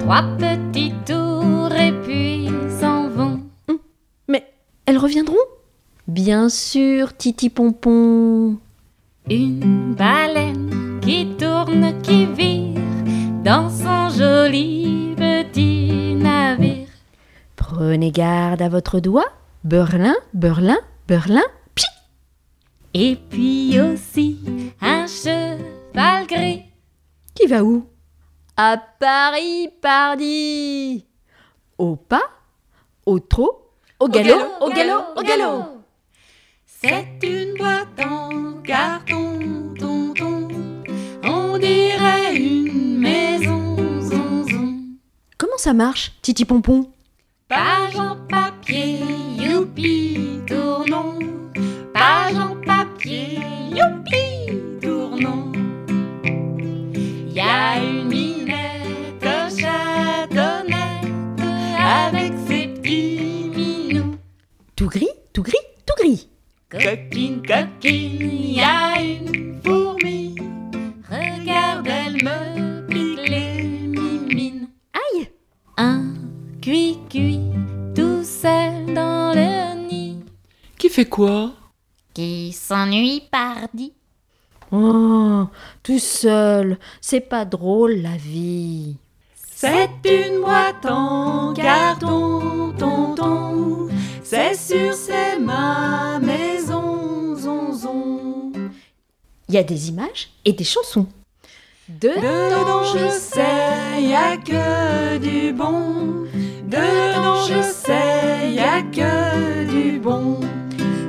trois 0.00 0.24
petits 0.36 0.92
tours 1.06 1.72
et 1.72 1.92
puis 2.02 2.48
s'en 2.80 3.08
vont. 3.08 3.42
Mais 4.26 4.44
elles 4.86 4.98
reviendront? 4.98 5.36
Bien 6.08 6.48
sûr, 6.48 7.16
Titi 7.16 7.48
Pompon. 7.48 8.56
Une 9.30 9.94
baleine 9.94 10.98
qui 11.00 11.28
tourne, 11.38 11.94
qui 12.02 12.26
vire 12.26 12.57
dans 13.44 13.70
son 13.70 14.08
joli 14.10 15.14
petit 15.16 16.14
navire. 16.14 16.88
Prenez 17.56 18.10
garde 18.10 18.62
à 18.62 18.68
votre 18.68 19.00
doigt. 19.00 19.26
Berlin, 19.64 20.14
Berlin, 20.34 20.78
Berlin. 21.06 21.42
Psi 21.74 21.86
Et 22.94 23.16
puis 23.16 23.80
aussi 23.80 24.38
un 24.80 25.06
cheval 25.06 26.26
gris. 26.26 26.64
Qui 27.34 27.46
va 27.46 27.62
où? 27.62 27.86
À 28.56 28.76
Paris, 28.76 29.68
pardi 29.80 31.06
Au 31.78 31.96
pas, 31.96 32.22
au 33.06 33.20
trot, 33.20 33.72
au 34.00 34.08
galop, 34.08 34.40
au 34.60 34.70
galop, 34.70 35.02
au 35.16 35.22
galop. 35.22 35.64
C'est 36.66 37.18
une 37.22 37.56
boîte 37.56 38.00
en 38.00 38.62
carton, 38.62 39.17
ça 45.68 45.74
marche, 45.74 46.12
Titi 46.22 46.46
Pompon? 46.46 46.86
Cuit-cuit, 76.68 77.40
tout 77.94 78.22
seul 78.22 78.92
dans 78.92 79.32
le 79.34 79.88
nid. 79.88 80.22
Qui 80.76 80.90
fait 80.90 81.06
quoi? 81.06 81.52
Qui 82.12 82.52
s'ennuie 82.52 83.22
pardi. 83.30 83.94
Oh, 84.70 85.44
tout 85.82 85.98
seul, 85.98 86.78
c'est 87.00 87.22
pas 87.22 87.46
drôle 87.46 88.02
la 88.02 88.18
vie. 88.18 88.96
C'est 89.34 89.88
une 90.04 90.42
boîte 90.42 90.84
en 90.84 91.54
carton, 91.54 92.74
tonton. 92.78 93.88
C'est 94.22 94.54
sûr, 94.54 94.92
c'est 94.92 95.38
ma 95.38 96.18
maison, 96.18 97.34
zonzon. 97.34 98.52
Il 99.48 99.54
y 99.54 99.56
a 99.56 99.62
des 99.62 99.88
images 99.88 100.28
et 100.44 100.52
des 100.52 100.64
chansons. 100.64 101.06
De 101.88 102.08
Dedans, 102.08 102.84
je 102.84 103.08
sais, 103.08 104.02
y 104.02 104.14
a 104.14 104.36
que 104.36 105.16
du 105.16 105.54
bon. 105.54 106.26
Dedans, 106.68 107.46
je 107.46 107.62
sais, 107.62 108.52
y 108.52 108.58
a 108.58 108.82
que 108.82 109.64
du 109.70 109.98
bon. 109.98 110.38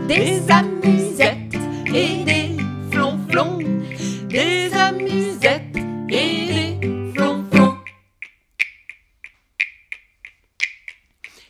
Des 0.08 0.50
amusettes 0.50 1.60
et 1.94 2.24
des 2.24 2.56
flonflons. 2.90 3.60
Des 4.30 4.74
amusettes 4.74 5.76
et 6.08 6.78
des 6.80 7.14
flonflons. 7.14 7.78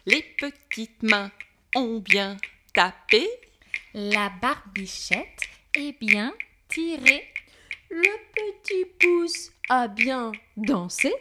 Les 0.07 0.23
petites 0.39 1.03
mains 1.03 1.29
ont 1.75 1.99
bien 1.99 2.37
tapé. 2.73 3.29
La 3.93 4.31
barbichette 4.41 5.43
est 5.75 5.95
bien 5.99 6.33
tirée. 6.67 7.27
Le 7.91 8.09
petit 8.33 8.85
pouce 8.99 9.51
a 9.69 9.87
bien 9.87 10.31
dansé. 10.57 11.13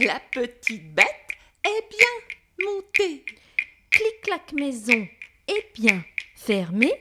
La 0.00 0.18
petite 0.32 0.92
bête 0.92 1.19
est 1.64 1.88
bien 1.90 2.66
montée. 2.66 3.24
Clic-clac 3.90 4.52
maison 4.52 5.06
est 5.48 5.66
bien 5.74 6.02
fermée. 6.36 6.94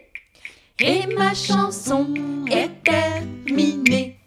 Et 0.79 1.05
ma 1.07 1.33
chanson 1.33 2.07
est 2.49 2.71
terminée. 2.83 4.17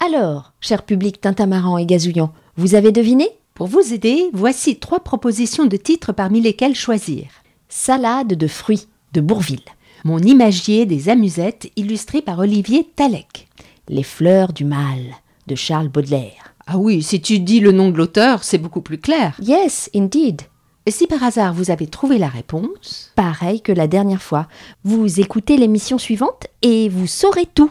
Alors, 0.00 0.52
cher 0.60 0.84
public 0.84 1.20
Tintamarant 1.20 1.78
et 1.78 1.86
Gazouillant, 1.86 2.32
vous 2.56 2.74
avez 2.74 2.92
deviné? 2.92 3.28
Pour 3.54 3.68
vous 3.68 3.94
aider, 3.94 4.28
voici 4.34 4.78
trois 4.78 5.00
propositions 5.00 5.64
de 5.64 5.78
titres 5.78 6.12
parmi 6.12 6.42
lesquels 6.42 6.74
choisir. 6.74 7.28
Salade 7.68 8.34
de 8.34 8.46
fruits 8.46 8.86
de 9.12 9.22
Bourville. 9.22 9.60
Mon 10.04 10.18
imagier 10.18 10.84
des 10.84 11.08
amusettes 11.08 11.72
illustré 11.74 12.20
par 12.20 12.38
Olivier 12.38 12.84
Talec. 12.94 13.48
Les 13.88 14.02
fleurs 14.02 14.52
du 14.52 14.64
mal 14.64 15.00
de 15.46 15.54
Charles 15.54 15.88
Baudelaire. 15.88 16.45
Ah 16.68 16.78
oui, 16.78 17.00
si 17.00 17.20
tu 17.20 17.38
dis 17.38 17.60
le 17.60 17.70
nom 17.70 17.90
de 17.90 17.96
l'auteur, 17.96 18.42
c'est 18.42 18.58
beaucoup 18.58 18.80
plus 18.80 18.98
clair. 18.98 19.36
Yes, 19.40 19.88
indeed. 19.94 20.42
Et 20.84 20.90
si 20.90 21.06
par 21.06 21.22
hasard 21.22 21.54
vous 21.54 21.70
avez 21.70 21.86
trouvé 21.86 22.18
la 22.18 22.28
réponse, 22.28 23.12
Pareil 23.14 23.60
que 23.60 23.70
la 23.70 23.86
dernière 23.86 24.22
fois. 24.22 24.48
Vous 24.82 25.20
écoutez 25.20 25.56
l'émission 25.56 25.96
suivante 25.96 26.48
et 26.62 26.88
vous 26.88 27.06
saurez 27.06 27.46
tout. 27.46 27.70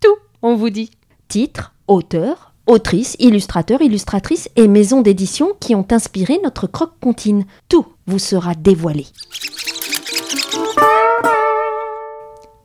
tout, 0.00 0.16
on 0.42 0.54
vous 0.54 0.70
dit. 0.70 0.92
Titre, 1.26 1.74
auteur, 1.88 2.52
autrice, 2.66 3.16
illustrateur, 3.18 3.82
illustratrice 3.82 4.48
et 4.54 4.68
maison 4.68 5.00
d'édition 5.00 5.48
qui 5.58 5.74
ont 5.74 5.86
inspiré 5.90 6.38
notre 6.44 6.68
croque-comptine. 6.68 7.46
Tout 7.68 7.86
vous 8.06 8.20
sera 8.20 8.54
dévoilé. 8.54 9.06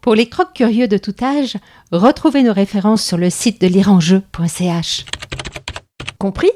Pour 0.01 0.13
les 0.13 0.29
crocs 0.29 0.53
curieux 0.53 0.87
de 0.87 0.99
tout 0.99 1.15
âge, 1.23 1.57
retrouvez 1.91 2.43
nos 2.43 2.53
références 2.53 3.03
sur 3.03 3.17
le 3.17 3.31
site 3.31 3.59
de 3.61 3.65
lireenjeu.ch. 3.65 5.05
Compris 6.25 6.49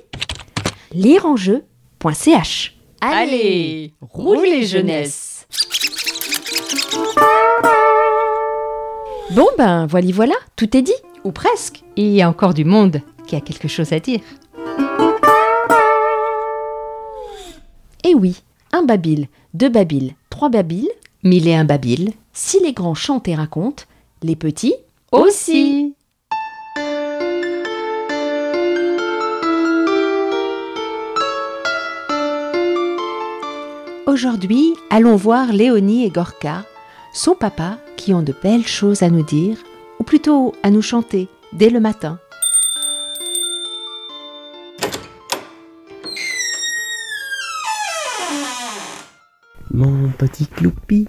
Lireenjeu.ch 0.93 2.75
Allez, 3.01 3.93
roulez 4.01 4.65
jeunesse 4.65 5.47
Bon 9.29 9.45
ben, 9.59 9.85
voilà, 9.85 10.11
voilà, 10.11 10.33
tout 10.55 10.75
est 10.75 10.81
dit. 10.81 10.91
Ou 11.23 11.31
presque. 11.31 11.83
Il 11.97 12.07
y 12.07 12.23
a 12.23 12.27
encore 12.27 12.55
du 12.55 12.65
monde 12.65 13.03
qui 13.27 13.35
a 13.35 13.41
quelque 13.41 13.67
chose 13.67 13.93
à 13.93 13.99
dire. 13.99 14.21
Eh 18.03 18.15
oui, 18.15 18.41
un 18.71 18.81
babil, 18.81 19.27
deux 19.53 19.69
babiles, 19.69 20.15
trois 20.31 20.49
babiles. 20.49 20.89
Mille 21.21 21.47
et 21.47 21.53
un 21.53 21.65
babil. 21.65 22.13
Si 22.33 22.59
les 22.59 22.73
grands 22.73 22.95
chantent 22.95 23.27
et 23.27 23.35
racontent, 23.35 23.83
les 24.23 24.35
petits 24.35 24.73
Aussi. 25.11 25.78
Aujourd'hui, 34.19 34.73
allons 34.89 35.15
voir 35.15 35.53
Léonie 35.53 36.03
et 36.03 36.09
Gorka, 36.09 36.65
son 37.13 37.35
papa, 37.35 37.77
qui 37.95 38.13
ont 38.13 38.21
de 38.21 38.33
belles 38.43 38.67
choses 38.67 39.01
à 39.01 39.09
nous 39.09 39.23
dire, 39.23 39.55
ou 39.97 40.03
plutôt 40.03 40.53
à 40.61 40.71
nous 40.71 40.81
chanter 40.81 41.29
dès 41.53 41.69
le 41.69 41.79
matin. 41.79 42.19
Mon 49.71 50.09
petit 50.09 50.47
cloupi 50.47 51.07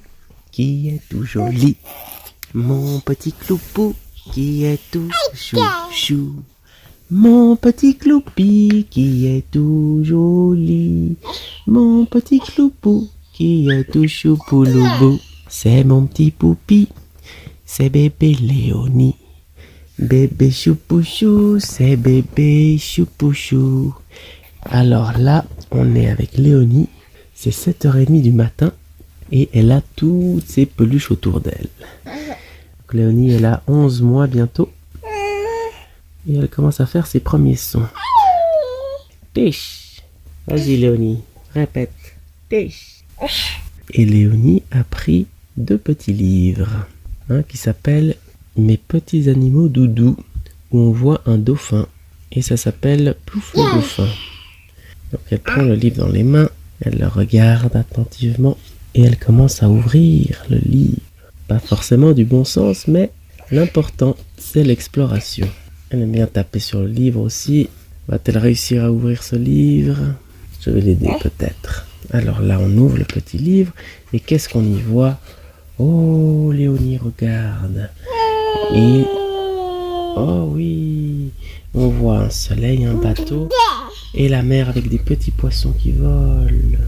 qui 0.52 0.90
est 0.90 1.02
tout 1.10 1.24
joli. 1.24 1.78
Mon 2.54 3.00
petit 3.00 3.32
cloupou 3.32 3.96
qui 4.32 4.64
est 4.64 4.78
tout 4.92 5.10
chou-chou. 5.34 6.44
Mon 7.12 7.56
petit 7.56 7.96
cloupi 7.96 8.86
qui 8.88 9.26
est 9.26 9.50
tout 9.50 10.00
joli. 10.04 11.16
Mon 11.66 12.04
petit 12.04 12.38
cloupou 12.38 13.08
qui 13.32 13.68
est 13.68 13.82
tout 13.82 14.06
choupouloubou. 14.06 15.18
C'est 15.48 15.82
mon 15.82 16.06
petit 16.06 16.30
poupi, 16.30 16.86
c'est 17.66 17.88
bébé 17.88 18.34
Léonie. 18.34 19.16
Bébé 19.98 20.52
choupouchou, 20.52 21.58
c'est 21.58 21.96
bébé 21.96 22.78
choupouchou. 22.78 23.92
Alors 24.62 25.18
là, 25.18 25.44
on 25.72 25.96
est 25.96 26.08
avec 26.08 26.38
Léonie. 26.38 26.88
C'est 27.34 27.50
7h30 27.50 28.22
du 28.22 28.30
matin 28.30 28.70
et 29.32 29.48
elle 29.52 29.72
a 29.72 29.82
toutes 29.96 30.46
ses 30.46 30.64
peluches 30.64 31.10
autour 31.10 31.40
d'elle. 31.40 31.66
Léonie, 32.92 33.32
elle 33.32 33.46
a 33.46 33.64
11 33.66 34.00
mois 34.02 34.28
bientôt. 34.28 34.68
Et 36.28 36.36
elle 36.36 36.48
commence 36.48 36.80
à 36.80 36.86
faire 36.86 37.06
ses 37.06 37.20
premiers 37.20 37.56
sons. 37.56 37.86
Tish. 39.34 40.02
Vas-y 40.46 40.76
Léonie, 40.76 41.22
répète. 41.54 41.92
Tish. 42.48 43.04
Et 43.92 44.04
Léonie 44.04 44.62
a 44.70 44.84
pris 44.84 45.26
deux 45.56 45.78
petits 45.78 46.12
livres 46.12 46.86
un 47.28 47.42
qui 47.42 47.56
s'appelle 47.56 48.16
Mes 48.56 48.76
petits 48.76 49.28
animaux 49.28 49.68
doudous 49.68 50.16
où 50.72 50.78
on 50.78 50.90
voit 50.90 51.22
un 51.26 51.38
dauphin 51.38 51.86
et 52.32 52.42
ça 52.42 52.56
s'appelle 52.56 53.16
Plouf 53.26 53.54
le 53.54 53.74
dauphin. 53.74 54.08
Donc 55.12 55.20
elle 55.30 55.40
prend 55.40 55.62
le 55.62 55.74
livre 55.74 55.98
dans 55.98 56.12
les 56.12 56.22
mains, 56.22 56.48
elle 56.80 56.98
le 56.98 57.08
regarde 57.08 57.74
attentivement 57.74 58.56
et 58.94 59.02
elle 59.02 59.18
commence 59.18 59.62
à 59.62 59.68
ouvrir 59.68 60.44
le 60.48 60.58
livre. 60.58 61.00
Pas 61.48 61.58
forcément 61.58 62.12
du 62.12 62.24
bon 62.24 62.44
sens, 62.44 62.86
mais 62.86 63.10
l'important 63.50 64.16
c'est 64.36 64.64
l'exploration. 64.64 65.48
Elle 65.90 66.02
aime 66.02 66.12
bien 66.12 66.26
taper 66.26 66.60
sur 66.60 66.80
le 66.80 66.86
livre 66.86 67.20
aussi. 67.20 67.68
Va-t-elle 68.06 68.38
réussir 68.38 68.84
à 68.84 68.92
ouvrir 68.92 69.24
ce 69.24 69.34
livre? 69.34 69.96
Je 70.60 70.70
vais 70.70 70.80
l'aider 70.80 71.10
peut-être. 71.20 71.86
Alors 72.12 72.40
là, 72.40 72.58
on 72.60 72.70
ouvre 72.76 72.96
le 72.96 73.04
petit 73.04 73.38
livre 73.38 73.72
et 74.12 74.20
qu'est-ce 74.20 74.48
qu'on 74.48 74.62
y 74.62 74.80
voit? 74.80 75.18
Oh, 75.78 76.52
Léonie 76.52 76.96
regarde. 76.96 77.90
Et 78.72 79.02
oh 80.16 80.52
oui, 80.52 81.30
on 81.74 81.88
voit 81.88 82.18
un 82.18 82.30
soleil, 82.30 82.84
un 82.84 82.94
bateau 82.94 83.48
et 84.14 84.28
la 84.28 84.44
mer 84.44 84.68
avec 84.68 84.88
des 84.88 84.98
petits 84.98 85.32
poissons 85.32 85.72
qui 85.72 85.90
volent. 85.90 86.78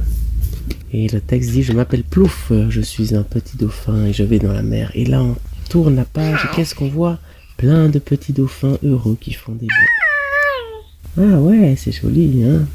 Et 0.92 1.09
le 1.09 1.21
texte 1.21 1.50
dit 1.50 1.64
Je 1.64 1.73
m'appelle 1.73 2.04
Plouf, 2.04 2.52
je 2.68 2.80
suis 2.80 3.16
un 3.16 3.23
petit 3.25 3.56
dauphin 3.56 4.06
et 4.06 4.12
je 4.12 4.23
vais 4.23 4.38
dans 4.38 4.52
la 4.52 4.62
mer. 4.62 4.92
Et 4.94 5.06
là, 5.06 5.23
on 5.23 5.35
tourne 5.68 5.97
la 5.97 6.04
page 6.04 6.44
et 6.44 6.54
qu'est-ce 6.54 6.76
qu'on 6.76 6.88
voit? 6.88 7.18
Plein 7.62 7.88
de 7.88 8.00
petits 8.00 8.33
dauphins 8.33 8.76
heureux 8.83 9.16
qui 9.21 9.33
font 9.35 9.52
des 9.52 9.69
bonds. 9.69 11.23
Ah 11.23 11.38
ouais, 11.38 11.76
c'est 11.78 11.92
joli, 11.92 12.42
hein 12.42 12.66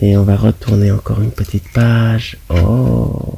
Et 0.00 0.16
on 0.16 0.24
va 0.24 0.34
retourner 0.34 0.90
encore 0.90 1.22
une 1.22 1.30
petite 1.30 1.70
page. 1.72 2.36
Oh 2.48 3.36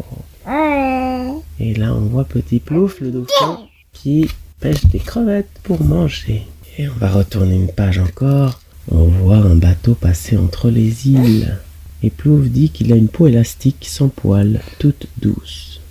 Et 1.60 1.74
là, 1.74 1.92
on 1.92 2.00
voit 2.06 2.24
Petit 2.24 2.60
Plouf, 2.60 3.02
le 3.02 3.10
dauphin, 3.10 3.58
qui 3.92 4.30
pêche 4.58 4.86
des 4.86 5.00
crevettes 5.00 5.60
pour 5.62 5.84
manger. 5.84 6.46
Et 6.78 6.88
on 6.88 6.94
va 6.94 7.10
retourner 7.10 7.56
une 7.56 7.70
page 7.70 7.98
encore. 7.98 8.62
On 8.90 9.04
voit 9.04 9.36
un 9.36 9.54
bateau 9.54 9.94
passer 9.94 10.38
entre 10.38 10.70
les 10.70 11.08
îles. 11.08 11.58
Et 12.02 12.08
Plouf 12.08 12.46
dit 12.46 12.70
qu'il 12.70 12.90
a 12.90 12.96
une 12.96 13.08
peau 13.08 13.26
élastique 13.26 13.84
sans 13.86 14.08
poils, 14.08 14.62
toute 14.78 15.08
douce. 15.20 15.82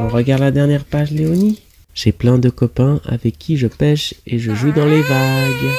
On 0.00 0.08
regarde 0.08 0.40
la 0.40 0.50
dernière 0.50 0.84
page, 0.84 1.12
Léonie 1.12 1.60
J'ai 2.02 2.12
plein 2.12 2.38
de 2.38 2.48
copains 2.48 2.98
avec 3.04 3.36
qui 3.36 3.58
je 3.58 3.66
pêche 3.66 4.14
et 4.26 4.38
je 4.38 4.54
joue 4.54 4.72
dans 4.72 4.86
les 4.86 5.02
vagues. 5.02 5.70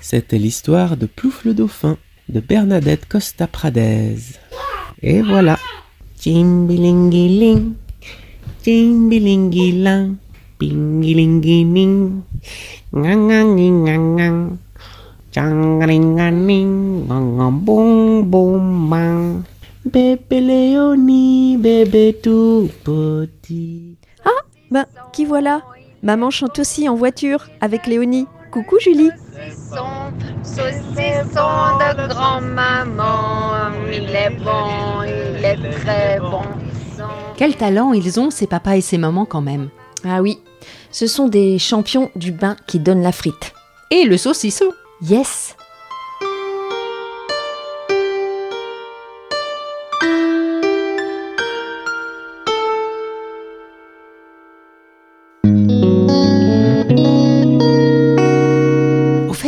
C'était 0.00 0.38
l'histoire 0.38 0.96
de 0.96 1.04
Plouf 1.04 1.44
le 1.44 1.52
dauphin 1.52 1.98
de 2.30 2.40
Bernadette 2.40 3.06
Costa 3.06 3.46
Pradez. 3.46 4.16
Et 5.02 5.20
voilà. 5.20 5.58
Chimbilingiling, 6.18 7.74
chimbilingilang, 8.64 10.16
pingilingining, 10.58 12.22
ngangangingangang, 12.94 14.56
changringaning, 15.34 17.04
ngangabong 17.08 18.24
bom 18.24 18.88
bang. 18.88 19.42
Bébé 19.84 20.40
Léonie, 20.40 21.58
bébé 21.58 22.16
tout 22.22 22.70
petit. 22.82 23.98
Ben, 24.70 24.86
qui 25.12 25.24
voilà? 25.24 25.62
Maman 26.02 26.30
chante 26.30 26.58
aussi 26.58 26.88
en 26.88 26.94
voiture 26.94 27.46
avec 27.60 27.86
Léonie. 27.86 28.26
Coucou 28.50 28.78
Julie 28.80 29.10
Saucisson 30.42 30.70
de 31.98 32.08
grand-maman, 32.08 33.70
il 33.92 34.08
est 34.10 34.30
bon, 34.30 35.02
il 35.04 35.44
est 35.44 35.70
très 35.70 36.18
bon. 36.20 36.42
Quel 37.36 37.54
talent 37.56 37.92
ils 37.92 38.18
ont, 38.18 38.30
ces 38.30 38.46
papas 38.46 38.76
et 38.76 38.80
ces 38.80 38.96
mamans 38.96 39.26
quand 39.26 39.42
même. 39.42 39.68
Ah 40.04 40.22
oui, 40.22 40.38
ce 40.90 41.06
sont 41.06 41.28
des 41.28 41.58
champions 41.58 42.10
du 42.16 42.32
bain 42.32 42.56
qui 42.66 42.78
donnent 42.78 43.02
la 43.02 43.12
frite. 43.12 43.52
Et 43.90 44.04
le 44.04 44.16
saucisson. 44.16 44.66
Yes 45.02 45.54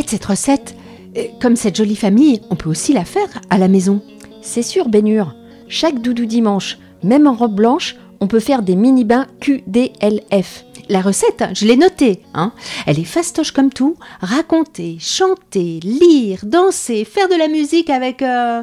fait, 0.09 0.17
cette 0.17 0.25
recette, 0.25 0.75
euh, 1.17 1.25
comme 1.41 1.57
cette 1.57 1.77
jolie 1.77 1.97
famille, 1.97 2.41
on 2.51 2.57
peut 2.57 2.69
aussi 2.69 2.93
la 2.93 3.05
faire 3.05 3.29
à 3.51 3.59
la 3.59 3.69
maison. 3.69 4.03
C'est 4.43 4.63
sûr, 4.63 4.89
Bénure. 4.89 5.35
Chaque 5.69 6.01
doudou 6.01 6.25
dimanche, 6.25 6.79
même 7.03 7.27
en 7.27 7.35
robe 7.35 7.55
blanche, 7.55 7.97
on 8.21 8.27
peut 8.27 8.41
faire 8.41 8.63
des 8.63 8.75
mini-bains 8.75 9.27
QDLF. 9.41 10.65
La 10.89 11.03
recette, 11.03 11.45
je 11.55 11.67
l'ai 11.67 11.77
notée. 11.77 12.23
Hein. 12.33 12.53
Elle 12.87 12.99
est 12.99 13.05
fastoche 13.05 13.53
comme 13.53 13.71
tout. 13.71 13.97
Raconter, 14.21 14.97
chanter, 14.99 15.81
lire, 15.81 16.41
danser, 16.45 17.05
faire 17.05 17.29
de 17.29 17.35
la 17.35 17.49
musique 17.49 17.91
avec 17.91 18.23
euh, 18.23 18.63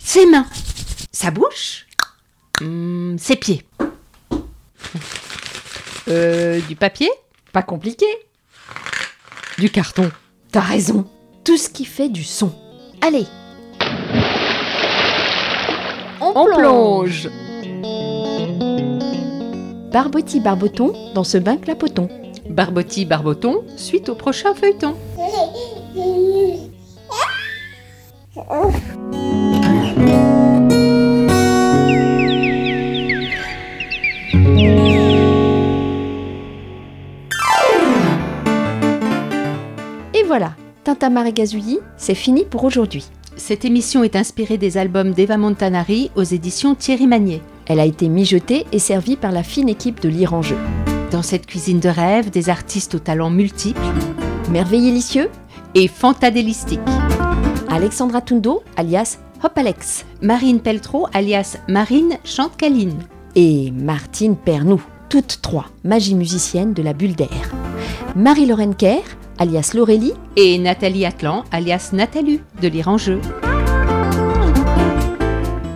ses 0.00 0.26
mains, 0.26 0.46
sa 1.10 1.32
bouche, 1.32 1.86
hmm, 2.60 3.18
ses 3.18 3.36
pieds. 3.36 3.64
Euh, 6.08 6.60
du 6.68 6.76
papier? 6.76 7.10
Pas 7.52 7.62
compliqué. 7.62 8.06
Du 9.58 9.70
carton 9.70 10.10
T'as 10.52 10.60
raison. 10.60 11.04
Tout 11.44 11.56
ce 11.56 11.68
qui 11.68 11.84
fait 11.84 12.08
du 12.08 12.24
son. 12.24 12.50
Allez 13.00 13.24
On 16.20 16.44
plonge 16.44 17.28
Barbotti 19.92 20.40
Barboton 20.40 20.92
dans 21.14 21.22
ce 21.22 21.38
bain 21.38 21.56
clapoton. 21.56 22.08
Barbotti 22.48 23.04
Barboton, 23.04 23.62
suite 23.76 24.08
au 24.08 24.16
prochain 24.16 24.54
feuilleton. 24.54 24.96
et 41.26 41.32
Gazouillis, 41.32 41.78
c'est 41.96 42.14
fini 42.14 42.44
pour 42.44 42.64
aujourd'hui. 42.64 43.04
Cette 43.36 43.64
émission 43.64 44.02
est 44.02 44.16
inspirée 44.16 44.58
des 44.58 44.76
albums 44.76 45.12
d'Eva 45.12 45.36
Montanari 45.36 46.10
aux 46.16 46.24
éditions 46.24 46.74
Thierry 46.74 47.06
Magnier. 47.06 47.42
Elle 47.66 47.78
a 47.78 47.84
été 47.84 48.08
mijotée 48.08 48.66
et 48.72 48.80
servie 48.80 49.16
par 49.16 49.30
la 49.30 49.42
fine 49.42 49.68
équipe 49.68 50.00
de 50.00 50.08
Lire 50.08 50.34
en 50.34 50.42
jeu. 50.42 50.56
Dans 51.12 51.22
cette 51.22 51.46
cuisine 51.46 51.80
de 51.80 51.88
rêve, 51.88 52.30
des 52.30 52.48
artistes 52.48 52.96
aux 52.96 52.98
talents 53.00 53.30
multiples 53.30 53.80
Merveillélicieux, 54.50 55.30
et 55.76 55.86
fantadélistiques. 55.86 56.80
Alexandra 57.68 58.20
Tundo, 58.20 58.64
alias 58.76 59.18
Hop 59.44 59.52
Alex, 59.56 60.04
Marine 60.20 60.58
Peltro, 60.58 61.06
alias 61.14 61.56
Marine 61.68 62.18
Chantecaline. 62.24 62.98
et 63.36 63.70
Martine 63.70 64.36
Pernou, 64.36 64.82
toutes 65.08 65.38
trois 65.40 65.66
magie 65.84 66.16
musicienne 66.16 66.74
de 66.74 66.82
la 66.82 66.92
bulle 66.94 67.14
d'air. 67.14 67.52
Marie-Lorraine 68.16 68.74
Kerr, 68.74 69.04
alias 69.40 69.72
Laurélie, 69.74 70.12
Et 70.36 70.58
Nathalie 70.58 71.06
Atlan, 71.06 71.44
alias 71.50 71.90
Nathalie, 71.94 72.40
de 72.60 72.68
Lire 72.68 72.88
en 72.88 72.98
jeu. 72.98 73.18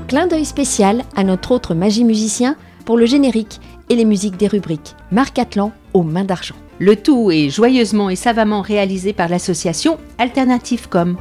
Clin 0.07 0.27
d'œil 0.27 0.45
spécial 0.45 1.03
à 1.17 1.25
notre 1.25 1.51
autre 1.51 1.75
magie 1.75 2.05
musicien 2.05 2.57
pour 2.85 2.99
le 2.99 3.07
générique 3.07 3.61
et 3.89 3.97
les 3.97 4.05
musiques 4.05 4.37
des 4.37 4.49
rubriques. 4.49 4.95
Marc 5.11 5.39
Atlan 5.39 5.73
aux 5.95 6.03
mains 6.03 6.25
d'argent. 6.25 6.55
Le 6.79 6.95
tout 6.95 7.31
est 7.31 7.49
joyeusement 7.49 8.11
et 8.11 8.17
savamment 8.17 8.61
réalisé 8.61 9.15
par 9.15 9.29
l'association 9.29 9.97
Alternative 10.19 10.89
Com. 10.91 11.17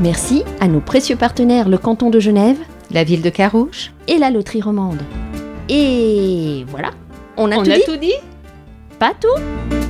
Merci 0.00 0.44
à 0.60 0.66
nos 0.68 0.80
précieux 0.80 1.16
partenaires 1.16 1.68
le 1.68 1.76
canton 1.78 2.08
de 2.08 2.20
Genève 2.20 2.58
La 2.90 3.04
ville 3.04 3.22
de 3.22 3.30
Carouge. 3.30 3.92
et 4.08 4.16
la 4.16 4.30
loterie 4.30 4.62
romande. 4.62 5.02
Et 5.68 6.64
voilà, 6.68 6.90
on 7.36 7.50
a 7.52 7.56
On 7.58 7.62
tout 7.62 7.70
a 7.70 7.74
dit 7.74 7.82
tout 7.84 7.96
dit? 7.96 8.14
Pas 8.98 9.12
tout? 9.20 9.85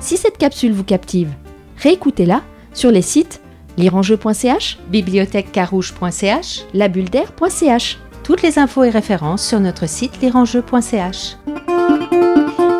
Si 0.00 0.16
cette 0.16 0.38
capsule 0.38 0.72
vous 0.72 0.84
captive, 0.84 1.30
réécoutez-la 1.78 2.42
sur 2.74 2.90
les 2.90 3.02
sites 3.02 3.40
lireenjeu.ch, 3.76 4.78
bibliothèquecarouge.ch. 4.88 6.66
labuldaire.ch. 6.74 7.98
Toutes 8.22 8.42
les 8.42 8.58
infos 8.58 8.84
et 8.84 8.90
références 8.90 9.46
sur 9.46 9.60
notre 9.60 9.88
site 9.88 10.20
lireenjeu.ch. 10.20 11.36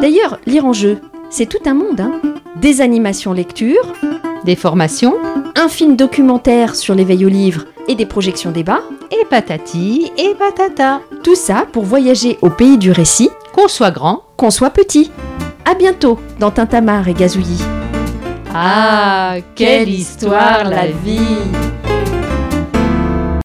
D'ailleurs, 0.00 0.38
lire 0.46 0.64
en 0.66 0.72
jeu, 0.72 0.98
c'est 1.30 1.46
tout 1.46 1.58
un 1.66 1.74
monde. 1.74 2.00
Hein 2.00 2.12
Des 2.60 2.80
animations 2.80 3.32
lecture, 3.32 3.92
Des 4.44 4.56
formations 4.56 5.14
un 5.56 5.68
film 5.68 5.96
documentaire 5.96 6.74
sur 6.74 6.94
l'éveil 6.94 7.26
au 7.26 7.28
livre 7.28 7.64
et 7.88 7.94
des 7.94 8.06
projections 8.06 8.50
débat. 8.50 8.80
et 9.10 9.24
patati 9.28 10.10
et 10.16 10.34
patata. 10.34 11.00
Tout 11.22 11.34
ça 11.34 11.66
pour 11.72 11.84
voyager 11.84 12.38
au 12.40 12.48
pays 12.50 12.78
du 12.78 12.92
récit, 12.92 13.28
Qu'on 13.52 13.68
soit 13.68 13.90
grand. 13.90 14.22
qu'on 14.36 14.50
soit 14.50 14.70
petit. 14.70 15.10
À 15.70 15.74
bientôt 15.76 16.18
dans 16.40 16.50
Tintamarre 16.50 17.06
et 17.06 17.14
Gazouillis. 17.14 17.62
Ah, 18.52 19.36
quelle 19.54 19.88
histoire 19.88 20.64
la 20.64 20.88
vie 20.88 21.20